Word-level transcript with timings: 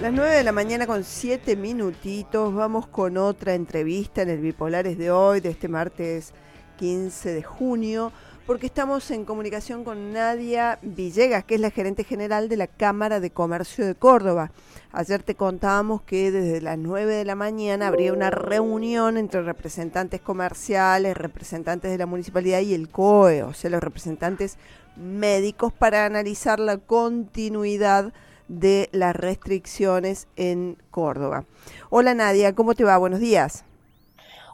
Las 0.00 0.12
9 0.12 0.30
de 0.30 0.44
la 0.44 0.52
mañana 0.52 0.86
con 0.86 1.04
7 1.04 1.56
minutitos, 1.56 2.54
vamos 2.54 2.86
con 2.86 3.16
otra 3.16 3.54
entrevista 3.54 4.20
en 4.20 4.28
el 4.28 4.40
Bipolares 4.40 4.98
de 4.98 5.10
hoy, 5.10 5.40
de 5.40 5.48
este 5.48 5.68
martes 5.68 6.34
15 6.76 7.32
de 7.32 7.42
junio, 7.42 8.12
porque 8.46 8.66
estamos 8.66 9.10
en 9.10 9.24
comunicación 9.24 9.84
con 9.84 10.12
Nadia 10.12 10.78
Villegas, 10.82 11.44
que 11.44 11.54
es 11.54 11.62
la 11.62 11.70
gerente 11.70 12.04
general 12.04 12.50
de 12.50 12.58
la 12.58 12.66
Cámara 12.66 13.20
de 13.20 13.30
Comercio 13.30 13.86
de 13.86 13.94
Córdoba. 13.94 14.50
Ayer 14.92 15.22
te 15.22 15.34
contábamos 15.34 16.02
que 16.02 16.30
desde 16.30 16.60
las 16.60 16.76
9 16.76 17.14
de 17.14 17.24
la 17.24 17.34
mañana 17.34 17.86
habría 17.86 18.12
una 18.12 18.28
reunión 18.28 19.16
entre 19.16 19.40
representantes 19.40 20.20
comerciales, 20.20 21.16
representantes 21.16 21.90
de 21.90 21.96
la 21.96 22.04
municipalidad 22.04 22.60
y 22.60 22.74
el 22.74 22.90
COE, 22.90 23.44
o 23.44 23.54
sea, 23.54 23.70
los 23.70 23.82
representantes 23.82 24.58
médicos, 24.94 25.72
para 25.72 26.04
analizar 26.04 26.60
la 26.60 26.76
continuidad 26.76 28.12
de 28.48 28.88
las 28.92 29.14
restricciones 29.14 30.28
en 30.36 30.76
Córdoba. 30.90 31.44
Hola 31.90 32.14
Nadia, 32.14 32.54
¿cómo 32.54 32.74
te 32.74 32.84
va? 32.84 32.96
Buenos 32.98 33.20
días. 33.20 33.64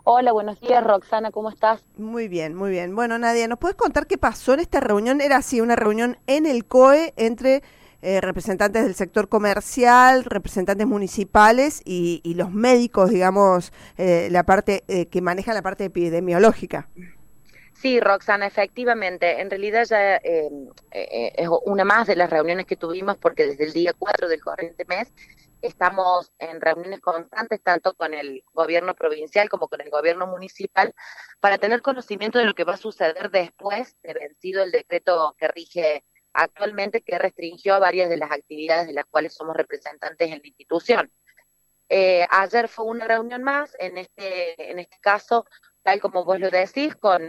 Hola, 0.04 0.32
buenos 0.32 0.60
días 0.60 0.82
Roxana, 0.82 1.30
¿cómo 1.30 1.48
estás? 1.48 1.84
Muy 1.96 2.26
bien, 2.26 2.54
muy 2.54 2.70
bien. 2.70 2.94
Bueno 2.94 3.18
Nadia, 3.18 3.46
¿nos 3.46 3.58
puedes 3.58 3.76
contar 3.76 4.06
qué 4.06 4.18
pasó 4.18 4.54
en 4.54 4.60
esta 4.60 4.80
reunión? 4.80 5.20
Era 5.20 5.36
así, 5.36 5.60
una 5.60 5.76
reunión 5.76 6.18
en 6.26 6.46
el 6.46 6.64
COE 6.64 7.14
entre 7.16 7.62
eh, 8.04 8.20
representantes 8.20 8.82
del 8.82 8.96
sector 8.96 9.28
comercial, 9.28 10.24
representantes 10.24 10.88
municipales 10.88 11.82
y, 11.84 12.20
los 12.34 12.50
médicos, 12.50 13.10
digamos, 13.10 13.72
eh, 13.96 14.26
la 14.32 14.42
parte 14.42 14.82
eh, 14.88 15.06
que 15.06 15.20
manejan 15.20 15.54
la 15.54 15.62
parte 15.62 15.84
epidemiológica. 15.84 16.88
Sí, 17.82 17.98
Roxana, 17.98 18.46
efectivamente. 18.46 19.40
En 19.40 19.50
realidad 19.50 19.84
ya 19.84 20.14
eh, 20.18 20.48
eh, 20.92 21.32
es 21.34 21.48
una 21.64 21.84
más 21.84 22.06
de 22.06 22.14
las 22.14 22.30
reuniones 22.30 22.64
que 22.64 22.76
tuvimos 22.76 23.16
porque 23.18 23.44
desde 23.44 23.64
el 23.64 23.72
día 23.72 23.92
4 23.92 24.28
del 24.28 24.40
corriente 24.40 24.84
mes 24.84 25.12
estamos 25.62 26.32
en 26.38 26.60
reuniones 26.60 27.00
constantes 27.00 27.60
tanto 27.60 27.94
con 27.94 28.14
el 28.14 28.44
gobierno 28.52 28.94
provincial 28.94 29.48
como 29.48 29.66
con 29.66 29.80
el 29.80 29.90
gobierno 29.90 30.28
municipal 30.28 30.94
para 31.40 31.58
tener 31.58 31.82
conocimiento 31.82 32.38
de 32.38 32.44
lo 32.44 32.54
que 32.54 32.62
va 32.62 32.74
a 32.74 32.76
suceder 32.76 33.32
después 33.32 33.96
de 34.04 34.14
vencido 34.14 34.62
el 34.62 34.70
decreto 34.70 35.34
que 35.36 35.48
rige 35.48 36.04
actualmente 36.34 37.02
que 37.02 37.18
restringió 37.18 37.80
varias 37.80 38.08
de 38.08 38.16
las 38.16 38.30
actividades 38.30 38.86
de 38.86 38.92
las 38.92 39.06
cuales 39.06 39.34
somos 39.34 39.56
representantes 39.56 40.30
en 40.30 40.38
la 40.40 40.46
institución. 40.46 41.12
Eh, 41.88 42.28
ayer 42.30 42.68
fue 42.68 42.84
una 42.84 43.08
reunión 43.08 43.42
más, 43.42 43.74
en 43.80 43.98
este, 43.98 44.70
en 44.70 44.78
este 44.78 44.98
caso 45.00 45.46
tal 45.82 46.00
como 46.00 46.24
vos 46.24 46.38
lo 46.38 46.50
decís, 46.50 46.94
con, 46.96 47.22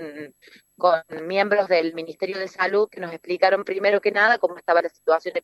con 0.78 1.02
miembros 1.24 1.68
del 1.68 1.94
Ministerio 1.94 2.38
de 2.38 2.48
Salud 2.48 2.90
que 2.90 3.00
nos 3.00 3.12
explicaron 3.12 3.64
primero 3.64 4.02
que 4.02 4.12
nada 4.12 4.38
cómo 4.38 4.58
estaba 4.58 4.82
la 4.82 4.90
situación 4.90 5.36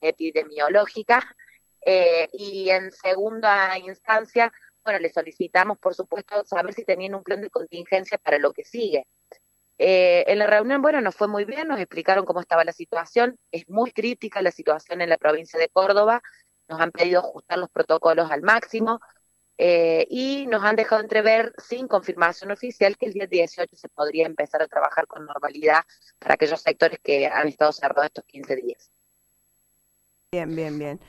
epidemiológica 0.00 1.36
eh, 1.84 2.28
y 2.32 2.70
en 2.70 2.90
segunda 2.92 3.78
instancia, 3.78 4.52
bueno, 4.84 4.98
le 4.98 5.10
solicitamos, 5.10 5.78
por 5.78 5.94
supuesto, 5.94 6.44
saber 6.44 6.74
si 6.74 6.84
tenían 6.84 7.14
un 7.14 7.22
plan 7.22 7.40
de 7.40 7.50
contingencia 7.50 8.18
para 8.18 8.38
lo 8.38 8.52
que 8.52 8.64
sigue. 8.64 9.06
Eh, 9.76 10.24
en 10.28 10.38
la 10.38 10.46
reunión, 10.46 10.82
bueno, 10.82 11.00
nos 11.00 11.16
fue 11.16 11.26
muy 11.28 11.44
bien, 11.44 11.68
nos 11.68 11.80
explicaron 11.80 12.24
cómo 12.24 12.40
estaba 12.40 12.64
la 12.64 12.72
situación, 12.72 13.38
es 13.50 13.68
muy 13.68 13.90
crítica 13.90 14.40
la 14.40 14.52
situación 14.52 15.00
en 15.00 15.08
la 15.08 15.18
provincia 15.18 15.58
de 15.58 15.68
Córdoba, 15.68 16.22
nos 16.68 16.80
han 16.80 16.92
pedido 16.92 17.20
ajustar 17.20 17.58
los 17.58 17.70
protocolos 17.70 18.30
al 18.30 18.42
máximo, 18.42 19.00
eh, 19.56 20.06
y 20.10 20.46
nos 20.46 20.64
han 20.64 20.76
dejado 20.76 21.00
entrever 21.00 21.52
sin 21.58 21.86
confirmación 21.86 22.50
oficial 22.50 22.96
que 22.96 23.06
el 23.06 23.12
día 23.12 23.26
18 23.26 23.76
se 23.76 23.88
podría 23.88 24.26
empezar 24.26 24.62
a 24.62 24.66
trabajar 24.66 25.06
con 25.06 25.24
normalidad 25.26 25.84
para 26.18 26.34
aquellos 26.34 26.60
sectores 26.60 26.98
que 27.02 27.26
han 27.26 27.48
estado 27.48 27.72
cerrados 27.72 28.06
estos 28.06 28.24
15 28.24 28.56
días. 28.56 28.90
Bien, 30.32 30.54
bien, 30.56 30.78
bien. 30.78 31.00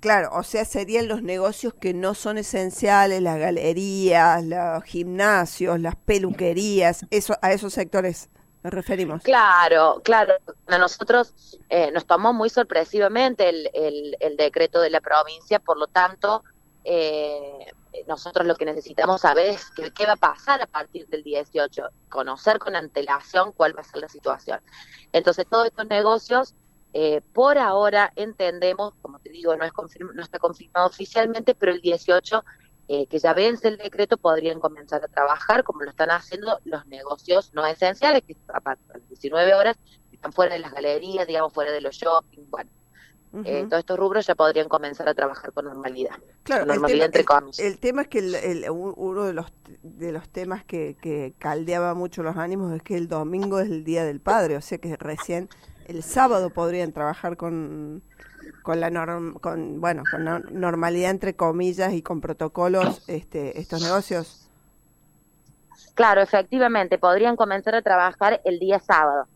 Claro, 0.00 0.30
o 0.32 0.42
sea, 0.42 0.64
serían 0.64 1.08
los 1.08 1.22
negocios 1.22 1.74
que 1.74 1.94
no 1.94 2.14
son 2.14 2.38
esenciales, 2.38 3.22
las 3.22 3.38
galerías, 3.38 4.42
los 4.42 4.82
gimnasios, 4.84 5.78
las 5.78 5.94
peluquerías, 5.94 7.06
eso, 7.10 7.36
a 7.42 7.52
esos 7.52 7.74
sectores 7.74 8.30
nos 8.64 8.72
referimos. 8.72 9.22
Claro, 9.22 10.00
claro. 10.02 10.34
A 10.66 10.78
nosotros 10.78 11.58
eh, 11.68 11.92
nos 11.92 12.06
tomó 12.06 12.32
muy 12.32 12.48
sorpresivamente 12.48 13.48
el, 13.48 13.70
el, 13.74 14.16
el 14.20 14.36
decreto 14.36 14.80
de 14.80 14.88
la 14.88 15.02
provincia, 15.02 15.58
por 15.60 15.78
lo 15.78 15.86
tanto, 15.86 16.42
eh, 16.84 17.72
nosotros 18.06 18.46
lo 18.46 18.56
que 18.56 18.64
necesitamos 18.64 19.22
saber 19.22 19.50
es 19.50 19.70
qué, 19.70 20.06
va 20.06 20.12
a 20.12 20.16
pasar 20.16 20.60
a 20.60 20.66
partir 20.66 21.06
del 21.08 21.22
18, 21.22 21.82
conocer 22.08 22.58
con 22.58 22.76
antelación 22.76 23.52
cuál 23.52 23.76
va 23.76 23.80
a 23.80 23.84
ser 23.84 24.00
la 24.02 24.08
situación. 24.08 24.60
Entonces, 25.12 25.46
todos 25.48 25.66
estos 25.66 25.86
negocios, 25.86 26.54
eh, 26.92 27.22
por 27.32 27.58
ahora 27.58 28.12
entendemos, 28.16 28.94
como 29.00 29.18
te 29.18 29.30
digo, 29.30 29.56
no, 29.56 29.64
es 29.64 29.72
no 30.14 30.22
está 30.22 30.38
confirmado 30.38 30.86
oficialmente, 30.86 31.54
pero 31.54 31.72
el 31.72 31.80
18, 31.80 32.44
eh, 32.88 33.06
que 33.06 33.18
ya 33.18 33.32
vence 33.32 33.68
el 33.68 33.78
decreto, 33.78 34.18
podrían 34.18 34.60
comenzar 34.60 35.02
a 35.02 35.08
trabajar 35.08 35.64
como 35.64 35.82
lo 35.82 35.90
están 35.90 36.10
haciendo 36.10 36.58
los 36.64 36.86
negocios 36.86 37.52
no 37.54 37.64
esenciales, 37.64 38.22
que 38.22 38.36
a 38.48 38.60
partir 38.60 38.86
de 38.88 38.98
las 38.98 39.08
19 39.08 39.54
horas 39.54 39.76
están 40.12 40.32
fuera 40.32 40.54
de 40.54 40.60
las 40.60 40.72
galerías, 40.72 41.26
digamos, 41.26 41.52
fuera 41.52 41.72
de 41.72 41.80
los 41.80 41.96
shopping, 41.96 42.44
bueno 42.50 42.70
eh, 43.44 43.66
todos 43.68 43.80
estos 43.80 43.98
rubros 43.98 44.26
ya 44.26 44.34
podrían 44.34 44.68
comenzar 44.68 45.08
a 45.08 45.14
trabajar 45.14 45.52
con 45.52 45.64
normalidad. 45.64 46.14
Claro, 46.44 46.66
normalidad 46.66 47.06
el, 47.06 47.12
tema, 47.12 47.42
el, 47.58 47.78
tema 47.78 48.02
es 48.02 48.08
que 48.08 48.18
el, 48.18 48.70
uno 48.70 49.24
de 49.24 49.32
los, 49.32 49.46
de 49.82 50.12
los 50.12 50.28
temas 50.28 50.64
que, 50.64 50.96
que 51.00 51.34
caldeaba 51.38 51.94
mucho 51.94 52.22
los 52.22 52.36
ánimos 52.36 52.72
es 52.74 52.82
que 52.82 52.96
el 52.96 53.08
domingo 53.08 53.58
es 53.58 53.70
el 53.70 53.84
Día 53.84 54.04
del 54.04 54.20
Padre, 54.20 54.56
o 54.56 54.60
sea 54.60 54.78
que 54.78 54.96
recién 54.96 55.48
el 55.86 56.02
sábado 56.02 56.50
podrían 56.50 56.92
trabajar 56.92 57.36
con 57.36 58.02
con 58.62 58.80
la 58.80 58.90
norm, 58.90 59.34
con 59.34 59.80
bueno 59.80 60.02
con 60.10 60.24
normalidad 60.50 61.10
entre 61.10 61.34
comillas 61.34 61.92
y 61.92 62.02
con 62.02 62.20
protocolos 62.20 63.02
este 63.08 63.60
estos 63.60 63.82
negocios. 63.82 64.48
Claro 65.94 66.22
efectivamente 66.22 66.98
podrían 66.98 67.36
comenzar 67.36 67.74
a 67.74 67.82
trabajar 67.82 68.40
el 68.44 68.58
día 68.58 68.78
sábado 68.78 69.28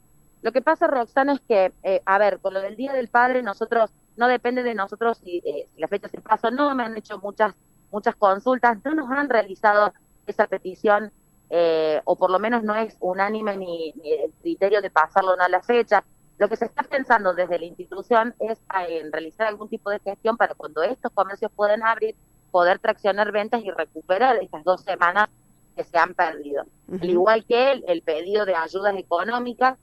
lo 0.42 0.52
que 0.52 0.62
pasa, 0.62 0.86
Roxana, 0.86 1.34
es 1.34 1.40
que, 1.40 1.72
eh, 1.82 2.00
a 2.04 2.18
ver, 2.18 2.38
con 2.38 2.54
lo 2.54 2.60
del 2.60 2.76
Día 2.76 2.92
del 2.92 3.08
Padre, 3.08 3.42
nosotros, 3.42 3.90
no 4.16 4.28
depende 4.28 4.62
de 4.62 4.74
nosotros 4.74 5.18
si, 5.18 5.42
eh, 5.44 5.68
la 5.76 5.88
fecha 5.88 6.08
se 6.08 6.20
pasa 6.20 6.48
o 6.48 6.50
no, 6.50 6.74
me 6.74 6.84
han 6.84 6.96
hecho 6.96 7.18
muchas, 7.18 7.54
muchas 7.90 8.14
consultas, 8.14 8.78
no 8.84 8.94
nos 8.94 9.10
han 9.10 9.28
realizado 9.28 9.92
esa 10.26 10.46
petición, 10.46 11.10
eh, 11.50 12.00
o 12.04 12.16
por 12.16 12.30
lo 12.30 12.38
menos 12.38 12.62
no 12.62 12.74
es 12.74 12.96
unánime 13.00 13.56
ni, 13.56 13.94
el 14.04 14.32
criterio 14.40 14.80
de 14.80 14.90
pasarlo 14.90 15.32
o 15.32 15.36
no 15.36 15.42
a 15.42 15.48
la 15.48 15.62
fecha. 15.62 16.04
Lo 16.36 16.48
que 16.48 16.56
se 16.56 16.66
está 16.66 16.84
pensando 16.84 17.34
desde 17.34 17.58
la 17.58 17.64
institución 17.64 18.34
es 18.38 18.58
en 18.88 19.10
realizar 19.10 19.48
algún 19.48 19.68
tipo 19.68 19.90
de 19.90 19.98
gestión 19.98 20.36
para 20.36 20.54
cuando 20.54 20.82
estos 20.84 21.10
comercios 21.12 21.50
puedan 21.56 21.82
abrir, 21.82 22.14
poder 22.52 22.78
traccionar 22.78 23.32
ventas 23.32 23.64
y 23.64 23.70
recuperar 23.70 24.36
estas 24.36 24.62
dos 24.62 24.82
semanas 24.82 25.28
que 25.74 25.82
se 25.82 25.98
han 25.98 26.14
perdido. 26.14 26.64
Al 26.92 27.10
igual 27.10 27.44
que 27.44 27.72
el 27.72 28.02
pedido 28.02 28.44
de 28.44 28.54
ayudas 28.54 28.94
económicas 28.96 29.78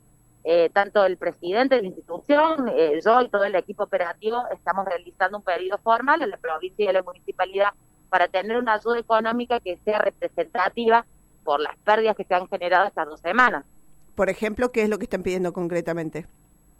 eh, 0.48 0.70
tanto 0.72 1.04
el 1.04 1.18
presidente 1.18 1.74
de 1.74 1.82
la 1.82 1.88
institución, 1.88 2.70
eh, 2.70 3.00
yo 3.04 3.20
y 3.20 3.30
todo 3.30 3.46
el 3.46 3.56
equipo 3.56 3.82
operativo 3.86 4.44
estamos 4.54 4.86
realizando 4.86 5.40
un 5.40 5.44
pedido 5.44 5.80
formal 5.80 6.22
en 6.22 6.30
la 6.30 6.38
provincia 6.38 6.86
y 6.86 6.88
en 6.88 6.94
la 6.94 7.02
municipalidad 7.02 7.70
para 8.10 8.28
tener 8.28 8.56
una 8.58 8.74
ayuda 8.74 9.00
económica 9.00 9.60
que 9.60 9.80
sea 9.84 9.98
representativa 9.98 11.04
por 11.44 11.60
las 11.60 11.76
pérdidas 11.78 12.16
que 12.16 12.26
se 12.26 12.36
han 12.36 12.48
generado 12.48 12.86
estas 12.86 13.08
dos 13.08 13.20
semanas. 13.22 13.66
Por 14.14 14.30
ejemplo, 14.30 14.72
¿qué 14.72 14.84
es 14.84 14.90
lo 14.90 15.00
que 15.00 15.06
están 15.06 15.24
pidiendo 15.24 15.52
concretamente? 15.52 16.28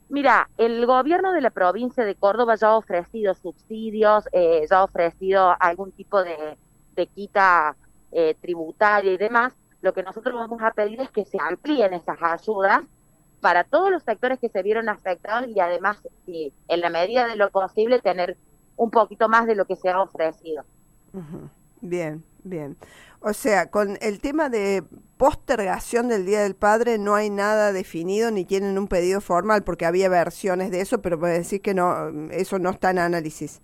Mira, 0.10 0.48
el 0.60 0.86
gobierno 0.86 1.32
de 1.32 1.42
la 1.42 1.50
provincia 1.50 2.06
de 2.06 2.14
Córdoba 2.14 2.54
ya 2.54 2.68
ha 2.68 2.78
ofrecido 2.78 3.34
subsidios, 3.34 4.30
eh, 4.32 4.64
ya 4.70 4.78
ha 4.78 4.84
ofrecido 4.84 5.56
algún 5.60 5.92
tipo 5.92 6.24
de, 6.24 6.56
de 6.96 7.08
quita 7.08 7.76
tributaria 8.42 9.12
y 9.12 9.18
demás. 9.18 9.54
Lo 9.82 9.92
que 9.94 10.02
nosotros 10.02 10.34
vamos 10.36 10.62
a 10.62 10.72
pedir 10.72 11.02
es 11.02 11.10
que 11.10 11.26
se 11.26 11.38
amplíen 11.42 11.94
esas 11.94 12.18
ayudas 12.22 12.84
para 13.46 13.64
todos 13.64 13.92
los 13.92 14.02
sectores 14.02 14.40
que 14.40 14.50
se 14.50 14.64
vieron 14.64 14.90
afectados 14.90 15.48
y 15.56 15.60
además, 15.60 16.00
en 16.26 16.82
la 16.82 16.90
medida 16.90 17.28
de 17.28 17.36
lo 17.36 17.52
posible, 17.52 18.00
tener 18.00 18.38
un 18.76 18.90
poquito 18.90 19.30
más 19.30 19.46
de 19.46 19.54
lo 19.54 19.66
que 19.66 19.76
se 19.76 19.88
ha 19.88 20.02
ofrecido. 20.02 20.64
Bien, 21.80 22.24
bien. 22.44 22.76
O 23.20 23.34
sea, 23.34 23.70
con 23.70 24.00
el 24.02 24.20
tema 24.20 24.50
de 24.50 24.84
postergación 25.18 26.08
del 26.08 26.26
Día 26.26 26.42
del 26.42 26.56
Padre 26.56 26.98
no 26.98 27.14
hay 27.14 27.30
nada 27.30 27.72
definido 27.72 28.32
ni 28.32 28.46
tienen 28.46 28.80
un 28.80 28.88
pedido 28.88 29.22
formal 29.22 29.64
porque 29.64 29.86
había 29.86 30.10
versiones 30.10 30.72
de 30.72 30.82
eso, 30.82 31.04
pero 31.04 31.20
puede 31.20 31.38
decir 31.38 31.62
que 31.62 31.76
no, 31.76 32.32
eso 32.32 32.58
no 32.58 32.72
está 32.72 32.90
en 32.90 32.98
análisis. 32.98 33.62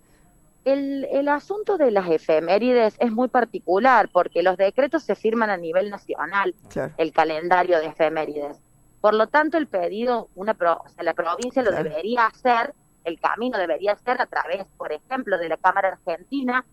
El, 0.63 1.07
el 1.11 1.27
asunto 1.27 1.79
de 1.79 1.89
las 1.89 2.07
efemérides 2.07 2.97
es 3.00 3.11
muy 3.11 3.29
particular 3.29 4.09
porque 4.13 4.44
los 4.44 4.57
decretos 4.57 5.01
se 5.01 5.15
firman 5.15 5.50
a 5.50 5.57
nivel 5.57 5.89
nacional, 5.89 6.53
el 6.97 7.11
calendario 7.11 7.79
de 7.79 7.88
efemérides. 7.88 8.61
Por 9.01 9.15
lo 9.15 9.27
tanto, 9.27 9.57
el 9.57 9.68
pedido, 9.68 10.30
una 10.36 10.51
o 10.51 10.89
sea, 10.89 11.03
la 11.03 11.13
provincia 11.13 11.63
lo 11.63 11.71
debería 11.71 12.27
hacer, 12.27 12.74
el 13.03 13.19
camino 13.19 13.57
debería 13.57 13.95
ser 13.98 14.21
a 14.21 14.27
través, 14.27 14.65
por 14.77 14.92
ejemplo, 14.92 15.39
de 15.39 15.50
la 15.50 15.57
Cámara 15.57 15.89
Argentina 15.89 16.63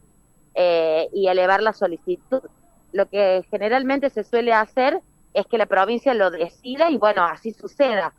eh, 0.55 1.09
y 1.15 1.29
elevar 1.29 1.63
la 1.63 1.73
solicitud. 1.73 2.43
Lo 2.93 3.09
que 3.09 3.47
generalmente 3.51 4.11
se 4.11 4.25
suele 4.25 4.53
hacer 4.53 5.01
es 5.33 5.47
que 5.47 5.59
la 5.59 5.67
provincia 5.67 6.13
lo 6.15 6.31
decida 6.31 6.91
y 6.91 6.99
bueno, 6.99 7.25
así 7.25 7.53
suceda. 7.53 8.13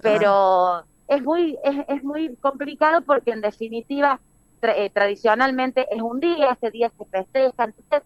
Pero 0.00 0.84
es 1.08 1.22
muy 1.22 1.58
es, 1.64 1.84
es 1.88 2.04
muy 2.04 2.36
complicado 2.36 3.02
porque 3.02 3.32
en 3.32 3.40
definitiva 3.40 4.20
eh, 4.62 4.90
tradicionalmente 4.90 5.86
es 5.90 6.02
un 6.02 6.20
día, 6.20 6.52
ese 6.52 6.70
día 6.70 6.90
se 6.96 7.04
festeja, 7.04 7.64
entonces 7.64 8.02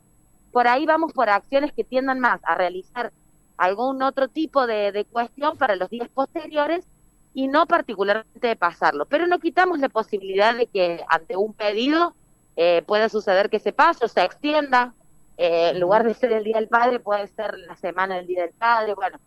por 0.52 0.68
ahí 0.68 0.84
vamos 0.84 1.12
por 1.12 1.28
acciones 1.30 1.72
que 1.72 1.84
tiendan 1.84 2.20
más 2.20 2.40
a 2.44 2.54
realizar 2.54 3.12
algún 3.60 4.02
otro 4.02 4.28
tipo 4.28 4.66
de, 4.66 5.06
cuestión 5.12 5.58
para 5.58 5.76
los 5.76 5.90
días 5.90 6.08
posteriores 6.08 6.86
y 7.34 7.46
no 7.46 7.66
particularmente 7.66 8.48
de 8.48 8.56
pasarlo. 8.56 9.04
Pero 9.04 9.26
no 9.26 9.38
quitamos 9.38 9.78
la 9.80 9.90
posibilidad 9.90 10.56
de 10.56 10.66
que 10.66 11.04
ante 11.08 11.36
un 11.36 11.52
pedido 11.52 12.14
eh, 12.56 12.82
pueda 12.86 13.10
suceder 13.10 13.50
que 13.50 13.58
se 13.58 13.74
pase 13.74 14.06
o 14.06 14.08
se 14.08 14.24
extienda. 14.24 14.94
Eh, 15.36 15.72
en 15.74 15.80
lugar 15.80 16.04
de 16.04 16.14
ser 16.14 16.32
el 16.32 16.42
Día 16.42 16.56
del 16.56 16.68
Padre, 16.68 17.00
puede 17.00 17.26
ser 17.26 17.58
la 17.58 17.76
semana 17.76 18.16
del 18.16 18.26
Día 18.26 18.42
del 18.42 18.52
Padre. 18.52 18.94
Bueno, 18.94 19.18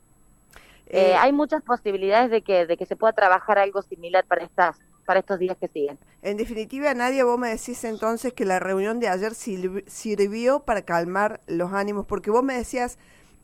eh, 0.87 1.13
hay 1.13 1.31
muchas 1.31 1.61
posibilidades 1.61 2.31
de 2.31 2.41
que, 2.41 2.65
de 2.65 2.75
que 2.75 2.87
se 2.87 2.95
pueda 2.95 3.13
trabajar 3.13 3.59
algo 3.59 3.83
similar 3.83 4.25
para 4.25 4.43
estas 4.43 4.79
para 5.05 5.19
estos 5.19 5.37
días 5.37 5.57
que 5.59 5.67
siguen. 5.67 5.99
En 6.21 6.37
definitiva, 6.37 6.93
Nadia, 6.93 7.25
vos 7.25 7.37
me 7.37 7.49
decís 7.49 7.83
entonces 7.83 8.31
que 8.31 8.45
la 8.45 8.59
reunión 8.59 9.01
de 9.01 9.09
ayer 9.09 9.33
sirvió 9.35 10.61
para 10.61 10.83
calmar 10.83 11.41
los 11.45 11.73
ánimos, 11.73 12.05
porque 12.05 12.31
vos 12.31 12.41
me 12.41 12.53
decías, 12.53 12.97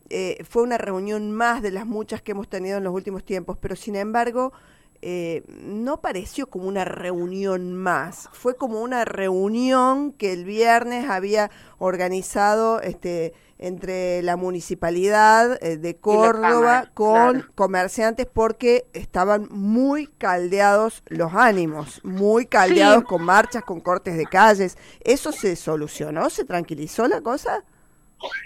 eh, 0.10 0.44
fue 0.48 0.64
una 0.64 0.78
reunión 0.78 1.32
más 1.32 1.62
de 1.62 1.72
las 1.72 1.86
muchas 1.86 2.22
que 2.22 2.32
hemos 2.32 2.50
tenido 2.50 2.78
en 2.78 2.84
los 2.84 2.94
últimos 2.94 3.24
tiempos, 3.24 3.58
pero 3.60 3.76
sin 3.76 3.96
embargo, 3.96 4.54
eh, 5.02 5.44
no 5.48 6.02
pareció 6.02 6.48
como 6.48 6.68
una 6.68 6.84
reunión 6.84 7.74
más, 7.74 8.28
fue 8.34 8.56
como 8.56 8.82
una 8.82 9.06
reunión 9.06 10.12
que 10.12 10.34
el 10.34 10.44
viernes 10.44 11.10
había 11.10 11.52
organizado 11.78 12.82
este, 12.82 13.34
entre 13.60 14.22
la 14.24 14.36
municipalidad 14.36 15.58
eh, 15.64 15.78
de 15.78 15.96
Córdoba 15.96 16.92
con 16.94 17.46
comerciantes 17.56 18.26
porque 18.26 18.88
estaban 18.92 19.48
muy 19.52 20.08
caldeados 20.08 21.04
los 21.08 21.34
ánimos, 21.34 22.02
muy 22.04 22.46
caldeados 22.46 23.06
con 23.06 23.24
marchas, 23.24 23.64
con 23.64 23.80
cortes 23.80 24.18
de 24.18 24.26
calles. 24.26 24.78
¿Eso 25.02 25.32
se 25.32 25.56
solucionó? 25.56 26.30
¿Se 26.30 26.44
tranquilizó 26.44 27.08
la 27.08 27.22
cosa? 27.22 27.64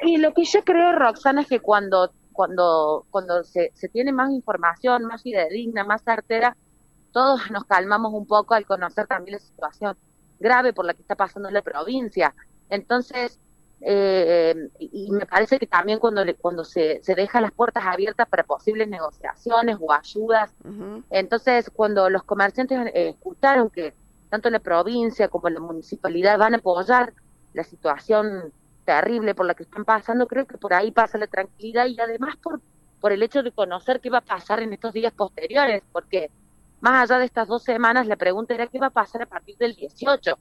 Y 0.04 0.18
lo 0.18 0.34
que 0.34 0.44
yo 0.44 0.64
creo, 0.64 0.92
Roxana, 0.94 1.42
es 1.42 1.48
que 1.48 1.60
cuando 1.60 2.12
cuando, 2.34 3.06
cuando 3.12 3.44
se, 3.44 3.72
se 3.76 3.88
tiene 3.88 4.12
más 4.12 4.32
información, 4.32 5.06
más 5.06 5.22
fidedigna, 5.22 5.86
más 5.86 6.04
certera, 6.04 6.58
todos 7.12 7.50
nos 7.52 7.64
calmamos 7.66 8.12
un 8.14 8.26
poco 8.26 8.56
al 8.56 8.66
conocer 8.66 9.08
también 9.08 9.36
la 9.36 9.40
situación 9.40 9.96
grave 10.40 10.74
por 10.74 10.84
la 10.84 10.94
que 10.94 11.04
está 11.04 11.16
pasando 11.16 11.50
la 11.50 11.62
provincia. 11.62 12.36
Entonces, 12.70 13.40
eh, 13.82 14.70
y 14.80 15.12
me 15.12 15.26
parece 15.26 15.60
que 15.60 15.68
también 15.68 16.00
cuando 16.00 16.24
cuando 16.40 16.64
se, 16.66 17.02
se 17.04 17.16
dejan 17.16 17.44
las 17.44 17.52
puertas 17.52 17.84
abiertas 17.86 18.28
para 18.28 18.44
posibles 18.44 18.88
negociaciones 18.88 19.78
o 19.80 19.92
ayudas, 19.92 20.54
entonces 21.10 21.70
cuando 21.70 22.10
los 22.10 22.24
comerciantes 22.24 22.80
eh, 22.94 23.10
escucharon 23.10 23.70
que 23.70 23.94
tanto 24.30 24.50
la 24.50 24.60
provincia 24.60 25.28
como 25.28 25.50
la 25.50 25.60
municipalidad 25.60 26.38
van 26.38 26.56
a 26.56 26.58
apoyar 26.58 27.14
la 27.54 27.64
situación 27.64 28.54
terrible 28.84 29.36
por 29.36 29.46
la 29.46 29.54
que 29.54 29.64
están 29.64 29.86
pasando, 29.86 30.28
creo 30.28 30.46
que 30.46 30.58
por 30.58 30.74
ahí 30.74 30.92
pasa 30.92 31.18
la 31.18 31.28
tranquilidad 31.28 31.88
y 31.88 32.00
además 32.00 32.36
por, 32.38 32.62
por 33.00 33.12
el 33.12 33.24
hecho 33.24 33.44
de 33.44 33.52
conocer 33.52 34.00
qué 34.00 34.10
va 34.10 34.20
a 34.20 34.22
pasar 34.22 34.62
en 34.62 34.74
estos 34.74 34.94
días 34.94 35.14
posteriores, 35.14 35.84
porque 35.92 36.30
más 36.82 37.10
allá 37.10 37.20
de 37.20 37.26
estas 37.26 37.48
dos 37.48 37.64
semanas, 37.64 38.08
la 38.08 38.18
pregunta 38.18 38.54
era 38.54 38.68
qué 38.68 38.80
va 38.80 38.88
a 38.88 38.92
pasar 38.92 39.22
a 39.22 39.26
partir 39.26 39.58
del 39.58 39.74
18. 39.74 40.38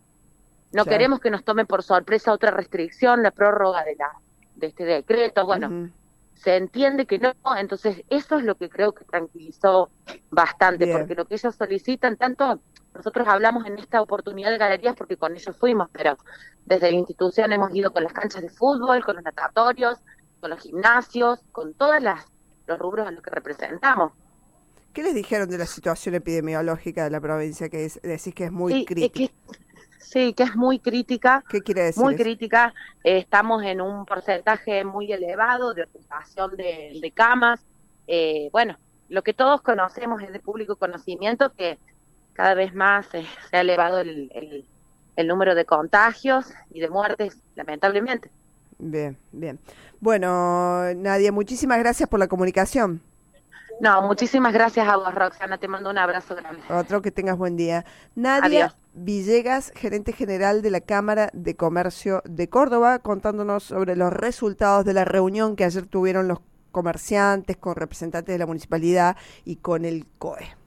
No 0.72 0.84
queremos 0.84 1.20
que 1.20 1.30
nos 1.30 1.44
tome 1.44 1.66
por 1.66 1.82
sorpresa 1.82 2.32
otra 2.32 2.50
restricción, 2.50 3.22
la 3.22 3.30
prórroga 3.30 3.84
de, 3.84 3.94
la, 3.94 4.10
de 4.56 4.66
este 4.66 4.84
decreto. 4.84 5.44
Bueno, 5.44 5.90
se 6.34 6.56
entiende 6.56 7.06
que 7.06 7.18
no, 7.18 7.34
entonces 7.56 8.02
eso 8.10 8.38
es 8.38 8.44
lo 8.44 8.56
que 8.56 8.68
creo 8.68 8.92
que 8.92 9.04
tranquilizó 9.04 9.90
bastante, 10.30 10.90
porque 10.92 11.14
lo 11.14 11.26
que 11.26 11.34
ellos 11.34 11.54
solicitan, 11.54 12.16
tanto 12.16 12.60
nosotros 12.94 13.26
hablamos 13.26 13.66
en 13.66 13.78
esta 13.78 14.02
oportunidad 14.02 14.50
de 14.50 14.58
galerías 14.58 14.94
porque 14.96 15.16
con 15.16 15.34
ellos 15.34 15.56
fuimos, 15.56 15.88
pero 15.92 16.16
desde 16.64 16.90
la 16.90 16.98
institución 16.98 17.52
hemos 17.52 17.74
ido 17.74 17.92
con 17.92 18.04
las 18.04 18.12
canchas 18.12 18.42
de 18.42 18.48
fútbol, 18.48 19.04
con 19.04 19.16
los 19.16 19.24
natatorios, 19.24 19.98
con 20.40 20.50
los 20.50 20.60
gimnasios, 20.60 21.40
con 21.52 21.74
todos 21.74 22.02
los 22.02 22.78
rubros 22.78 23.06
a 23.06 23.10
los 23.10 23.22
que 23.22 23.30
representamos. 23.30 24.12
¿Qué 24.92 25.02
les 25.02 25.14
dijeron 25.14 25.48
de 25.48 25.58
la 25.58 25.66
situación 25.66 26.14
epidemiológica 26.14 27.04
de 27.04 27.10
la 27.10 27.20
provincia 27.20 27.68
que 27.68 27.88
decís 28.02 28.34
que 28.34 28.44
es 28.44 28.52
muy 28.52 28.84
crítica? 28.84 29.32
sí, 29.98 30.34
que 30.34 30.42
es 30.42 30.54
muy 30.54 30.78
crítica. 30.78 31.42
¿Qué 31.48 31.62
quiere 31.62 31.84
decir? 31.84 32.02
Muy 32.02 32.14
crítica. 32.14 32.74
Eh, 33.02 33.18
estamos 33.18 33.62
en 33.62 33.80
un 33.80 34.04
porcentaje 34.04 34.84
muy 34.84 35.10
elevado 35.10 35.72
de 35.72 35.84
ocupación 35.84 36.56
de, 36.56 37.12
camas. 37.14 37.64
Eh, 38.06 38.50
bueno, 38.52 38.76
lo 39.08 39.22
que 39.22 39.32
todos 39.32 39.62
conocemos 39.62 40.22
es 40.22 40.32
de 40.32 40.40
público 40.40 40.76
conocimiento 40.76 41.52
que 41.54 41.78
cada 42.32 42.54
vez 42.54 42.74
más 42.74 43.06
se 43.06 43.26
ha 43.52 43.60
elevado 43.60 44.00
el, 44.00 44.64
el, 45.16 45.28
número 45.28 45.54
de 45.54 45.64
contagios 45.64 46.52
y 46.70 46.80
de 46.80 46.88
muertes, 46.88 47.38
lamentablemente. 47.54 48.30
Bien, 48.78 49.16
bien. 49.30 49.60
Bueno, 50.00 50.92
Nadia, 50.94 51.30
muchísimas 51.30 51.78
gracias 51.78 52.08
por 52.08 52.18
la 52.18 52.26
comunicación. 52.26 53.00
No, 53.80 54.02
muchísimas 54.02 54.52
gracias 54.52 54.88
a 54.88 54.96
vos, 54.96 55.14
Roxana. 55.14 55.58
Te 55.58 55.68
mando 55.68 55.90
un 55.90 55.98
abrazo 55.98 56.34
grande. 56.34 56.62
Otro 56.68 57.02
que 57.02 57.10
tengas 57.10 57.36
buen 57.36 57.56
día. 57.56 57.84
Nadia 58.14 58.74
Villegas, 58.94 59.72
gerente 59.74 60.12
general 60.12 60.60
de 60.60 60.70
la 60.70 60.82
Cámara 60.82 61.30
de 61.32 61.56
Comercio 61.56 62.22
de 62.26 62.48
Córdoba, 62.48 62.98
contándonos 62.98 63.64
sobre 63.64 63.96
los 63.96 64.12
resultados 64.12 64.84
de 64.84 64.92
la 64.92 65.04
reunión 65.06 65.56
que 65.56 65.64
ayer 65.64 65.86
tuvieron 65.86 66.28
los 66.28 66.40
comerciantes 66.72 67.56
con 67.56 67.74
representantes 67.74 68.34
de 68.34 68.38
la 68.38 68.46
municipalidad 68.46 69.16
y 69.44 69.56
con 69.56 69.84
el 69.84 70.06
COE. 70.18 70.61